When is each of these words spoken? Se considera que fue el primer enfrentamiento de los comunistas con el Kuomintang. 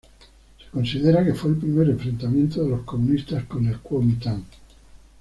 Se 0.59 0.65
considera 0.71 1.23
que 1.23 1.35
fue 1.35 1.51
el 1.51 1.57
primer 1.57 1.87
enfrentamiento 1.89 2.63
de 2.63 2.69
los 2.71 2.81
comunistas 2.81 3.43
con 3.45 3.67
el 3.67 3.77
Kuomintang. 3.81 4.43